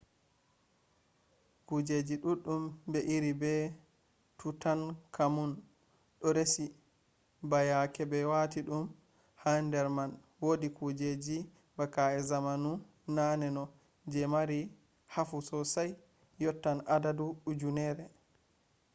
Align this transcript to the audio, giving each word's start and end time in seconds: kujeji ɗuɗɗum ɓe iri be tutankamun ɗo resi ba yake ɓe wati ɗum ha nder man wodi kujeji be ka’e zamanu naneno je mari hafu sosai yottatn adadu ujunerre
kujeji 1.67 2.15
ɗuɗɗum 2.23 2.63
ɓe 2.91 2.99
iri 3.15 3.31
be 3.41 3.51
tutankamun 4.39 5.51
ɗo 6.19 6.27
resi 6.37 6.65
ba 7.49 7.59
yake 7.71 8.01
ɓe 8.11 8.17
wati 8.31 8.59
ɗum 8.67 8.85
ha 9.41 9.51
nder 9.65 9.87
man 9.97 10.11
wodi 10.43 10.67
kujeji 10.77 11.37
be 11.75 11.85
ka’e 11.95 12.19
zamanu 12.29 12.71
naneno 13.15 13.63
je 14.11 14.21
mari 14.33 14.59
hafu 15.13 15.37
sosai 15.49 15.89
yottatn 16.43 16.77
adadu 16.95 17.25
ujunerre 17.49 18.05